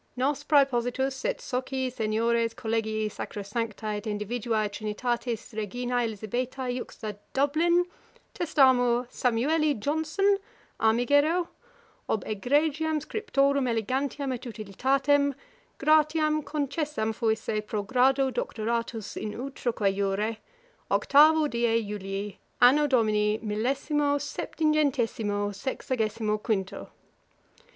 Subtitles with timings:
[0.15, 7.85] Nos Præpositus et Socii seniores Collegii sacrosanctæ et individuæ Trinitatis Reginæ Elizabethæ juxta Dublin,
[8.33, 10.37] testamur_, Samueli Johnson,
[10.79, 11.49] _Armigero,
[12.09, 15.35] ob egregiam scriptorum elegantiam et utilitatem,
[15.77, 20.37] gratiam concessam fuisse pro gradu Doctoratus in utroque Jure,
[20.89, 26.89] octavo die Julii, Anno Domini millesimo septingentesimo sexagesimo quinto.